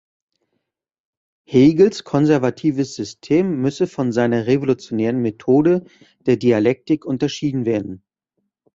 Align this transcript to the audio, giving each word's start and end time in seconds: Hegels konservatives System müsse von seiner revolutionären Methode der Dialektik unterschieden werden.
Hegels 1.43 2.03
konservatives 2.03 2.95
System 2.95 3.57
müsse 3.61 3.85
von 3.85 4.11
seiner 4.11 4.47
revolutionären 4.47 5.21
Methode 5.21 5.83
der 6.21 6.37
Dialektik 6.37 7.05
unterschieden 7.05 7.65
werden. 7.67 8.03